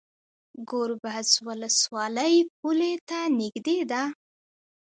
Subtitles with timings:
[0.69, 4.03] ګربز ولسوالۍ پولې ته نږدې ده؟